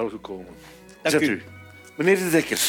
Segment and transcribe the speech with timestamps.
[0.00, 0.46] wel gekomen.
[1.02, 1.30] Dank Zet u.
[1.32, 1.42] u.
[1.96, 2.60] Meneer de Dekker.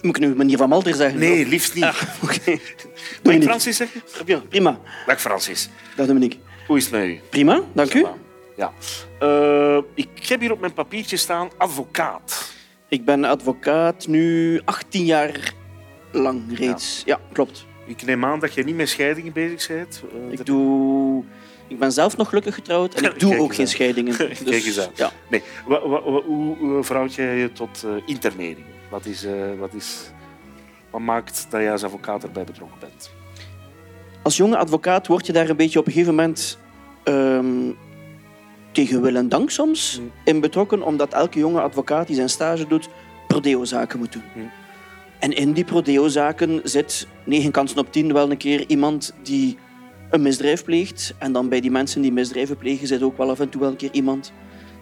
[0.00, 1.18] Moet ik nu meneer Van Malter zeggen?
[1.20, 1.84] Nee, liefst niet.
[1.84, 2.58] Ah, Oké.
[3.22, 3.42] Mag ik.
[3.42, 4.02] Francis zeggen?
[4.26, 4.80] Ja, prima.
[5.06, 5.68] Dag Francis.
[5.96, 6.38] Dag Dominique.
[6.66, 7.20] Hoe is het met u?
[7.30, 8.06] Prima, dank u.
[8.56, 8.72] Ja.
[9.20, 12.52] Eh, ik heb hier op mijn papiertje staan advocaat.
[12.88, 15.52] Ik ben advocaat nu 18 jaar
[16.12, 17.02] lang reeds.
[17.04, 17.66] Ja, klopt.
[17.86, 20.02] Ik neem aan dat je niet met scheidingen bezig bent.
[20.26, 21.24] Eh, Ik, doe...
[21.72, 24.16] ik ben zelf nog gelukkig getrouwd en ik doe ook geen scheidingen.
[24.28, 24.90] Dus, Kijk eens aan.
[24.94, 25.10] Ja.
[25.30, 25.42] Nee.
[25.66, 28.64] Wa- wa- wa- hoe hoe verhoud jij je tot internering?
[28.90, 30.10] Wat, is, eh, wat, is,
[30.90, 33.10] wat maakt dat jij als advocaat erbij betrokken bent?
[34.22, 36.58] Als jonge advocaat word je daar een beetje op een gegeven moment
[37.02, 37.70] ehm,
[38.72, 40.10] tegen wil en dank soms Mm.
[40.24, 42.88] in betrokken, omdat elke jonge advocaat die zijn stage doet,
[43.28, 44.22] prodeo-zaken moet doen.
[44.34, 44.50] Mm.
[45.18, 49.58] En in die prodeo-zaken zit negen kansen op tien wel een keer iemand die
[50.12, 51.14] een misdrijf pleegt.
[51.18, 53.70] En dan bij die mensen die misdrijven plegen zit ook wel af en toe wel
[53.70, 54.32] een keer iemand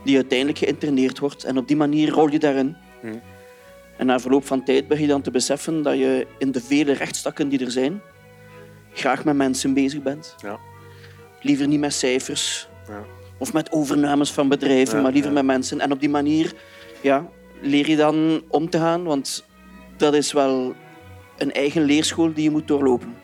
[0.05, 1.45] die uiteindelijk geïnterneerd wordt.
[1.45, 2.77] En op die manier rol je daarin.
[3.03, 3.21] Mm.
[3.97, 6.93] En na verloop van tijd begin je dan te beseffen dat je in de vele
[6.93, 8.01] rechtstakken die er zijn,
[8.93, 10.35] graag met mensen bezig bent.
[10.43, 10.59] Ja.
[11.43, 13.05] Liever niet met cijfers Ja.
[13.39, 15.81] of met overnames van bedrijven, Ja, maar liever met mensen.
[15.81, 16.53] En op die manier
[17.01, 17.29] ja,
[17.61, 19.45] leer je dan om te gaan, want
[19.97, 20.75] dat is wel
[21.39, 23.15] een eigen leerschool die je moet doorlopen.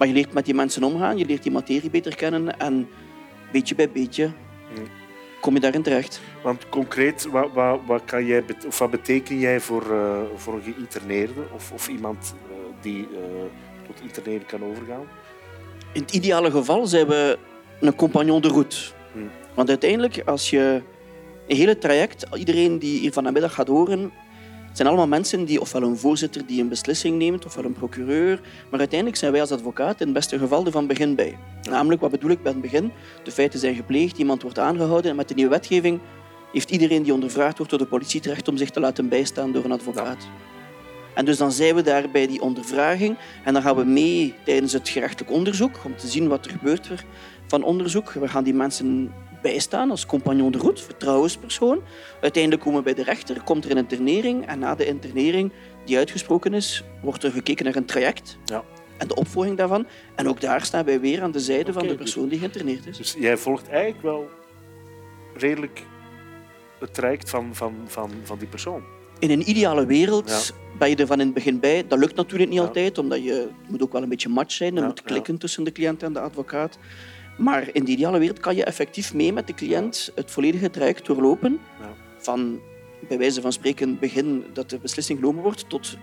[0.00, 2.88] Maar je leert met die mensen omgaan, je leert die materie beter kennen en
[3.52, 4.32] beetje bij beetje
[5.40, 6.20] kom je daarin terecht.
[6.42, 10.62] Want concreet, wat, wat, wat, kan jij, of wat beteken jij voor, eh, voor een
[10.62, 13.20] geïnterneerde of, of iemand eh, die eh,
[13.86, 15.04] tot interneren kan overgaan?
[15.92, 17.38] In het ideale geval zijn we
[17.80, 18.76] een compagnon de route.
[19.12, 19.30] Hmm.
[19.54, 20.82] Want uiteindelijk, als je
[21.48, 24.12] een hele traject, iedereen die hier vanmiddag gaat horen,
[24.70, 28.40] het zijn allemaal mensen die ofwel een voorzitter die een beslissing neemt, ofwel een procureur.
[28.70, 31.38] Maar uiteindelijk zijn wij als advocaat in het beste geval er van begin bij.
[31.70, 32.92] Namelijk, wat bedoel ik bij het begin?
[33.24, 36.00] De feiten zijn gepleegd, iemand wordt aangehouden en met de nieuwe wetgeving
[36.52, 39.64] heeft iedereen die ondervraagd wordt door de politie terecht om zich te laten bijstaan door
[39.64, 40.28] een advocaat.
[41.14, 44.72] En dus dan zijn we daar bij die ondervraging en dan gaan we mee tijdens
[44.72, 46.90] het gerechtelijk onderzoek om te zien wat er gebeurt
[47.46, 48.12] van onderzoek.
[48.12, 51.82] We gaan die mensen bijstaan als compagnon de route, vertrouwenspersoon.
[52.20, 55.52] Uiteindelijk komen we bij de rechter, komt er een internering en na de internering
[55.84, 58.64] die uitgesproken is, wordt er gekeken naar een traject Ja.
[58.98, 59.86] en de opvolging daarvan.
[60.16, 62.96] En ook daar staan wij weer aan de zijde van de persoon die geïnterneerd is.
[62.96, 64.28] Dus jij volgt eigenlijk wel
[65.36, 65.82] redelijk
[66.80, 68.82] het traject van, van, van, van die persoon.
[69.18, 70.56] In een ideale wereld Ja.
[70.78, 71.84] ben je er van in het begin bij.
[71.88, 72.64] Dat lukt natuurlijk niet Ja.
[72.66, 74.76] altijd, omdat je het moet ook wel een beetje match zijn.
[74.76, 76.78] Er moet klikken tussen de cliënt en de advocaat.
[77.40, 81.06] Maar in de ideale wereld kan je effectief mee met de cliënt het volledige traject
[81.06, 81.60] doorlopen.
[81.80, 81.94] Ja.
[82.18, 82.60] Van
[83.08, 85.96] bij wijze van spreken begin dat de beslissing genomen wordt tot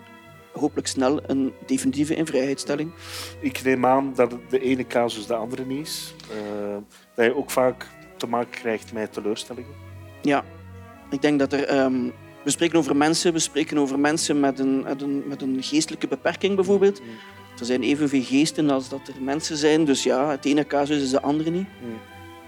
[0.52, 2.92] hopelijk snel een definitieve invrijheidstelling.
[3.40, 6.14] Ik neem aan dat de ene casus de andere niet is.
[6.32, 6.78] Eh,
[7.16, 7.88] dat je ook vaak
[8.18, 9.72] te maken krijgt met teleurstellingen.
[10.22, 10.44] Ja,
[11.10, 11.64] ik denk dat er.
[11.64, 12.10] ehm,
[12.44, 16.08] we spreken over mensen, we spreken over mensen met een, met een, met een geestelijke
[16.08, 17.02] beperking bijvoorbeeld.
[17.02, 17.08] Mm.
[17.60, 19.86] Er zijn evenveel geesten als dat er mensen zijn.
[19.86, 21.68] Dus ja, het ene casus is de andere niet.
[21.84, 22.00] Mm.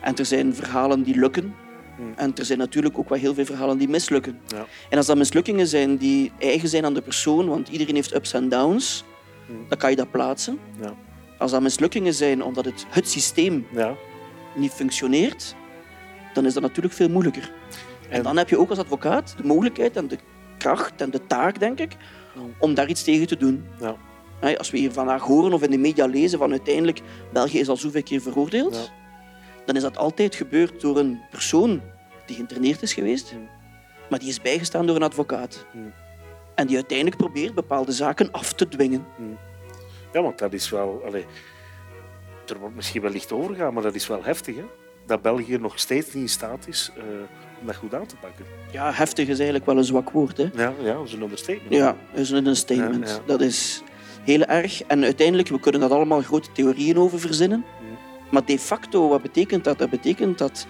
[0.02, 1.56] En er zijn verhalen die lukken.
[2.00, 2.14] Mm.
[2.16, 4.40] En er zijn natuurlijk ook wel heel veel verhalen die mislukken.
[4.48, 4.66] Ja.
[4.90, 8.34] En als dat mislukkingen zijn die eigen zijn aan de persoon, want iedereen heeft ups
[8.34, 9.04] en downs,
[9.48, 9.66] Mm.
[9.70, 10.60] dan kan je dat plaatsen.
[10.82, 10.94] Ja.
[11.38, 13.96] Als dat mislukkingen zijn omdat het, het systeem Ja.
[14.56, 15.56] niet functioneert,
[16.34, 17.52] dan is dat natuurlijk veel moeilijker.
[18.10, 20.18] En, En- dan heb je ook als advocaat de mogelijkheid en de
[20.58, 21.92] kracht en de taak, denk ik,
[22.58, 23.66] om daar iets tegen te doen.
[23.80, 23.96] Ja.
[24.40, 27.02] Hè, Als we hier vandaag horen of in de media lezen van uiteindelijk
[27.34, 28.94] België is al zoveel keer veroordeeld, Ja.
[29.66, 31.82] dan is dat altijd gebeurd door een persoon
[32.26, 33.50] die geïnterneerd is geweest, Mm.
[34.10, 35.66] maar die is bijgestaan door een advocaat.
[35.74, 35.94] Mm.
[36.56, 39.06] En die uiteindelijk probeert bepaalde zaken af te dwingen.
[40.14, 41.04] ja, want dat is wel...
[42.48, 44.56] Er wordt misschien wel licht overgaan, maar dat is wel heftig.
[44.56, 44.64] Hè?
[45.06, 47.04] Dat België nog steeds niet in staat is eh,
[47.62, 48.46] om dat goed aan te pakken.
[48.72, 50.38] Ja, heftig is eigenlijk wel een zwak woord.
[50.38, 50.50] Hè?
[50.54, 51.74] Ja, ja dat is een understatement.
[51.74, 53.08] Ja, dat is een statement.
[53.10, 53.22] Ja, ja.
[53.26, 53.82] Dat is
[54.30, 54.84] heel erg.
[54.84, 57.66] En uiteindelijk, we kunnen daar allemaal grote theorieën over verzinnen.
[58.32, 59.78] Maar de facto, wat betekent dat?
[59.78, 60.68] Dat betekent dat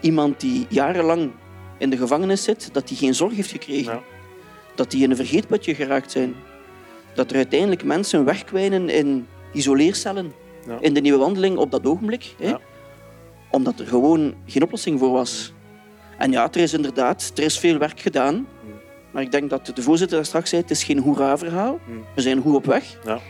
[0.00, 1.30] iemand die jarenlang
[1.78, 3.92] in de gevangenis zit, dat die geen zorg heeft gekregen.
[3.92, 4.02] Ja.
[4.74, 6.34] Dat die in een vergeetputje geraakt zijn.
[7.14, 10.32] Dat er uiteindelijk mensen wegkwijnen in isoleercellen.
[10.66, 10.78] Ja.
[10.80, 12.34] In de nieuwe wandeling op dat ogenblik.
[12.38, 12.54] Hè?
[13.50, 15.52] Omdat er gewoon geen oplossing voor was.
[16.18, 18.46] En ja, er is inderdaad er is veel werk gedaan.
[19.10, 21.80] Maar ik denk dat de voorzitter daar straks zei, het is geen hoera-verhaal.
[21.86, 22.04] Mm.
[22.14, 22.98] We zijn goed op weg.
[23.04, 23.20] Ja.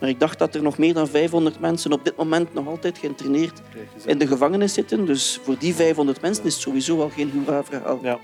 [0.00, 2.98] Maar ik dacht dat er nog meer dan 500 mensen op dit moment nog altijd
[2.98, 3.60] geïnterneerd
[4.04, 5.06] in de gevangenis zitten.
[5.06, 7.98] Dus voor die 500 mensen is het sowieso al geen hoera-verhaal.
[8.02, 8.18] Ja.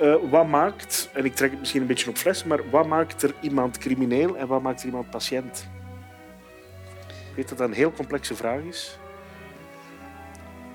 [0.00, 3.22] Eh, wat maakt, en ik trek het misschien een beetje op fles, maar wat maakt
[3.22, 5.68] er iemand crimineel en wat maakt er iemand patiënt?
[7.08, 8.98] Ik weet dat dat een heel complexe vraag is.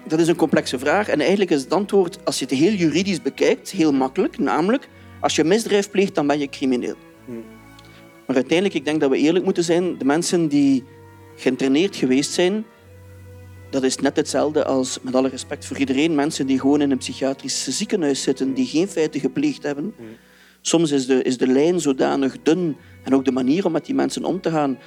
[0.04, 1.07] dat is een complexe vraag.
[1.07, 4.38] En eigenlijk is het antwoord, als je het heel juridisch bekijkt, heel makkelijk.
[4.38, 4.88] Namelijk,
[5.19, 6.95] als je misdrijf pleegt, dan ben je crimineel.
[7.25, 7.44] Hmm.
[8.27, 9.98] Maar uiteindelijk, ik denk dat we eerlijk moeten zijn.
[9.98, 10.83] De mensen die
[11.36, 12.66] geïnterneerd geweest zijn,
[13.69, 16.98] dat is net hetzelfde als, met alle respect voor iedereen, mensen die gewoon in een
[16.98, 19.94] psychiatrisch ziekenhuis zitten, die geen feiten gepleegd hebben.
[19.98, 20.07] Hmm.
[20.62, 23.95] Soms is de, is de lijn zodanig dun en ook de manier om met die
[23.95, 24.77] mensen om te gaan,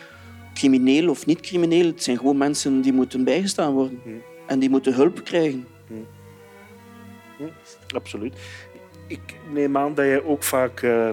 [0.55, 4.01] crimineel of niet crimineel, het zijn gewoon mensen die moeten bijgestaan worden.
[4.03, 4.23] Hmm.
[4.47, 5.67] En die moeten hulp krijgen.
[7.95, 8.35] Absoluut.
[9.13, 11.11] Ik neem aan dat je ook vaak eh,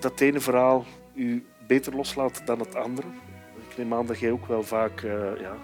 [0.00, 3.06] dat ene verhaal u beter loslaat dan het andere.
[3.70, 5.56] Ik neem aan dat jij ook wel vaak eh, ja,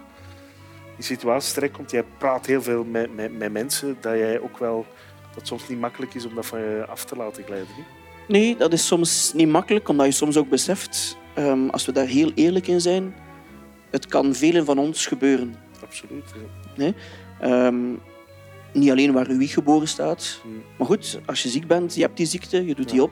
[0.97, 1.91] in situaties terechtkomt.
[1.91, 4.85] Jij praat heel veel met, met, met mensen, dat jij ook wel
[5.21, 7.67] dat het soms niet makkelijk is om dat van je af te laten glijden.
[7.77, 7.85] niet?
[8.27, 12.07] Nee, dat is soms niet makkelijk, omdat je soms ook beseft, ehm, als we daar
[12.07, 13.15] heel eerlijk in zijn,
[13.89, 15.55] het kan velen van ons gebeuren.
[15.83, 16.33] Absoluut.
[16.75, 16.91] ja.
[17.39, 17.93] Ehm,
[18.75, 20.39] niet alleen waar uw wieg geboren staat.
[20.43, 20.63] Hmm.
[20.77, 23.11] Maar goed, als je ziek bent, je hebt die ziekte, je doet die op.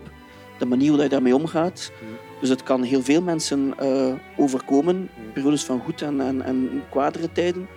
[0.58, 1.92] De manier hoe je daarmee omgaat.
[2.00, 2.08] Hmm.
[2.40, 5.10] Dus het kan heel veel mensen eh, overkomen.
[5.16, 5.32] Hmm.
[5.34, 7.68] Periodes van goed en, en, en kwadere tijden.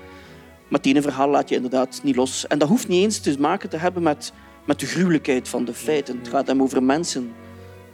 [0.68, 2.46] Maar het ene verhaal laat je inderdaad niet los.
[2.46, 4.32] En dat hoeft niet eens te maken te hebben met,
[4.64, 6.18] met de gruwelijkheid van de feiten.
[6.18, 7.32] Het gaat hem over mensen.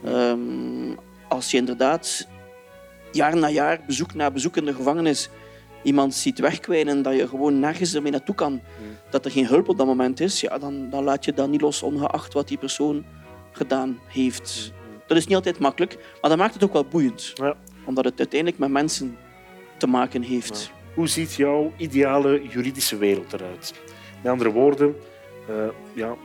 [0.03, 0.95] Ehm,
[1.27, 2.27] als je inderdaad
[3.11, 5.29] jaar na jaar, bezoek na bezoek in de gevangenis,
[5.83, 8.61] iemand ziet wegkwijnen, dat je gewoon nergens ermee naartoe kan,
[9.09, 11.61] dat er geen hulp op dat moment is, ja, dan, dan laat je dat niet
[11.61, 13.05] los, ongeacht wat die persoon
[13.51, 14.73] gedaan heeft.
[15.07, 17.31] Dat is niet altijd makkelijk, maar dat maakt het ook wel boeiend.
[17.33, 17.55] Ja.
[17.85, 19.17] Omdat het uiteindelijk met mensen
[19.77, 20.71] te maken heeft.
[20.95, 23.73] Hoe ziet jouw ideale juridische wereld eruit?
[24.21, 24.95] Met andere woorden,
[25.47, 25.55] eh,
[25.93, 26.15] ja,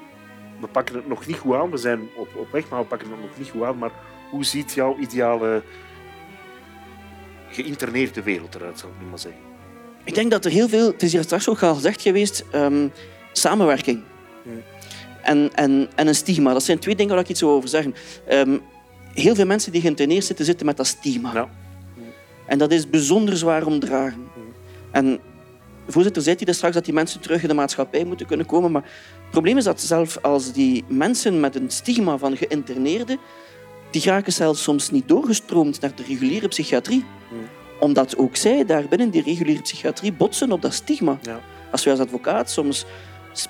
[0.61, 1.70] we pakken het nog niet goed aan.
[1.70, 3.78] We zijn op, op weg, maar we pakken het nog niet goed aan.
[3.78, 3.93] Maar
[4.31, 5.62] hoe ziet jouw ideale
[7.50, 9.40] geïnterneerde wereld eruit, zou ik nu maar zeggen?
[10.04, 12.88] Ik denk dat er heel veel, het is hier straks ook al gezegd geweest, ehm,
[13.32, 14.02] samenwerking.
[14.42, 14.62] Hmm.
[15.22, 16.52] En, en, en een stigma.
[16.52, 17.94] Dat zijn twee dingen waar ik iets over zeggen.
[18.26, 18.58] Ehm,
[19.14, 21.32] heel veel mensen die geïnterneerd zitten, zitten met dat stigma.
[21.32, 21.48] Ja.
[22.46, 24.26] En dat is bijzonder zwaar om te dragen.
[24.90, 25.20] En
[25.86, 28.72] voorzitter zei hier straks dat die mensen terug in de maatschappij moeten kunnen komen.
[28.72, 33.18] Maar het probleem is dat zelfs als die mensen met een stigma van geïnterneerden,
[33.90, 37.05] die raken zelfs soms niet doorgestroomd naar de reguliere psychiatrie.
[37.81, 41.19] Omdat ook zij daar binnen die reguliere psychiatrie botsen op dat stigma.
[41.23, 41.40] Ja.
[41.70, 42.85] Als wij als advocaat soms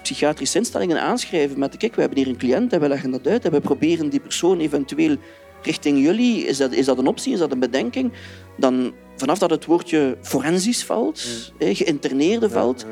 [0.03, 3.45] psychiatrische instellingen aanschrijven met kijk, we hebben hier een cliënt en we leggen dat uit
[3.45, 5.17] en we proberen die persoon eventueel
[5.63, 8.13] richting jullie, is dat, is dat een optie, is dat een bedenking?
[8.57, 12.87] Dan vanaf dat het woordje forensisch valt, hè, geïnterneerde valt, Ja,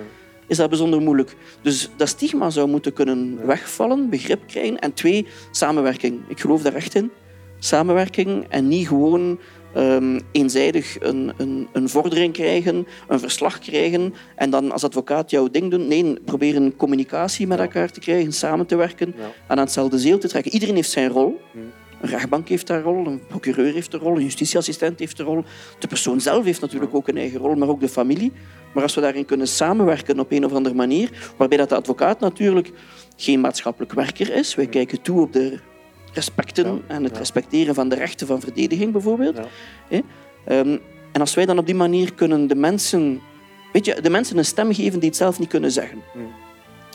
[0.46, 1.36] is dat bijzonder moeilijk.
[1.62, 3.46] Dus dat stigma zou moeten kunnen Ja.
[3.46, 4.78] wegvallen, begrip krijgen.
[4.78, 6.20] En twee, samenwerking.
[6.28, 7.10] Ik geloof daar echt in.
[7.58, 9.38] Samenwerking en niet gewoon
[9.74, 15.50] ehm, eenzijdig een, een, een vordering krijgen, een verslag krijgen en dan als advocaat jouw
[15.50, 15.88] ding doen.
[15.88, 20.28] Nee, proberen communicatie met elkaar te krijgen, samen te werken en aan hetzelfde zeel te
[20.28, 20.52] trekken.
[20.52, 21.40] Iedereen heeft zijn rol.
[21.52, 21.72] Hmm.
[22.00, 25.44] Een rechtbank heeft haar rol, een procureur heeft een rol, een justitieassistent heeft een rol.
[25.78, 28.32] De persoon zelf heeft natuurlijk ook een eigen rol, maar ook de familie.
[28.74, 32.20] Maar als we daarin kunnen samenwerken op een of andere manier, waarbij dat de advocaat
[32.20, 32.72] natuurlijk
[33.16, 34.54] geen maatschappelijk werker is.
[34.54, 35.58] Wij kijken toe op de
[36.16, 39.38] respecten en het respecteren van de rechten van verdediging bijvoorbeeld.
[39.88, 40.78] Ehm,
[41.12, 43.20] en als wij dan op die manier kunnen de mensen,
[43.72, 46.02] weet je, de mensen een stem geven die het zelf niet kunnen zeggen.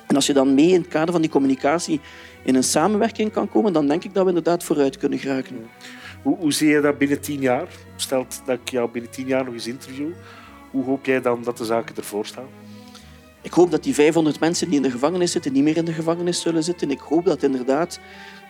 [0.07, 1.99] En als je dan mee in het kader van die communicatie
[2.43, 5.55] in een samenwerking kan komen, dan denk ik dat we inderdaad vooruit kunnen geraken.
[6.23, 7.67] Hoe, hoe zie je dat binnen tien jaar?
[7.95, 10.09] Stelt dat ik jou binnen tien jaar nog eens interview.
[10.71, 12.47] Hoe hoop jij dan dat de zaken ervoor staan?
[13.41, 15.93] Ik hoop dat die 500 mensen die in de gevangenis zitten, niet meer in de
[15.93, 16.91] gevangenis zullen zitten.
[16.91, 17.99] Ik hoop dat inderdaad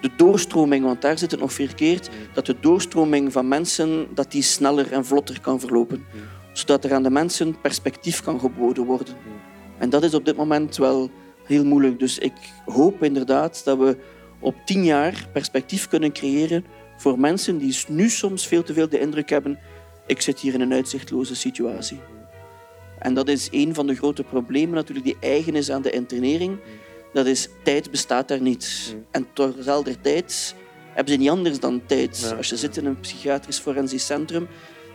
[0.02, 4.42] de doorstroming, want daar zit het nog verkeerd, dat de doorstroming van mensen dat die
[4.42, 6.06] sneller en vlotter kan verlopen.
[6.54, 9.16] Zodat er aan de mensen perspectief kan geboden worden.
[9.78, 11.10] En dat is op dit moment wel
[11.44, 12.00] heel moeilijk.
[12.00, 12.34] Dus ik
[12.66, 13.98] hoop inderdaad dat we
[14.40, 16.66] op tien jaar perspectief kunnen creëren
[16.98, 19.60] voor mensen die nu soms veel te veel de indruk hebben
[20.12, 22.00] ik zit hier in een uitzichtloze situatie.
[23.00, 26.58] En dat is een van de grote problemen natuurlijk die eigen is aan de internering.
[27.14, 28.94] Dat is, tijd bestaat daar niet.
[28.96, 29.06] Mm.
[29.12, 30.56] En terzelfde tijd
[30.94, 32.20] hebben ze niet anders dan tijd.
[32.20, 32.36] Ja.
[32.36, 34.48] Als je zit in een psychiatrisch forensisch centrum,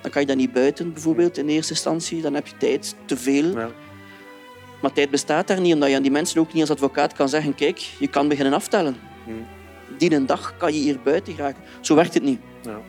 [0.02, 2.22] dan kan je dat niet buiten, bijvoorbeeld in eerste instantie.
[2.22, 3.50] Dan heb je tijd te veel.
[3.50, 3.70] Ja.
[4.82, 7.28] Maar tijd bestaat daar niet, omdat je aan die mensen ook niet als advocaat kan
[7.28, 8.96] zeggen kijk, je kan beginnen aftellen.
[9.24, 9.46] Hmm.
[9.98, 11.62] Die een dag kan je hier buiten geraken.
[11.80, 12.40] Zo werkt het niet.
[12.62, 12.80] Ja.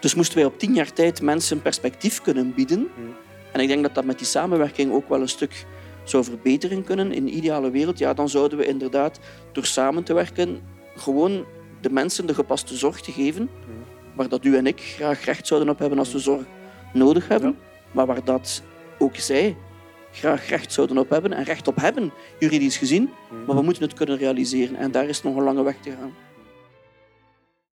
[0.00, 2.88] Dus moesten wij op tien jaar tijd mensen perspectief kunnen bieden.
[2.94, 3.14] Hmm.
[3.52, 5.66] En ik denk dat dat met die samenwerking ook wel een stuk
[6.08, 7.12] zou verbeteren kunnen.
[7.12, 9.20] In de ideale wereld, ja, dan zouden we inderdaad
[9.52, 10.60] door samen te werken
[10.96, 11.44] gewoon
[11.80, 13.50] de mensen de gepaste zorg te geven.
[14.14, 16.44] Waar dat u en ik graag recht zouden op hebben als we zorg
[16.92, 17.50] nodig hebben.
[17.50, 17.56] Ja.
[17.92, 18.62] Maar waar dat
[18.98, 19.56] ook zij
[20.12, 23.10] graag recht zouden op hebben en recht op hebben, juridisch gezien.
[23.46, 26.25] Maar we moeten het kunnen realiseren en daar is nog een lange weg te gaan.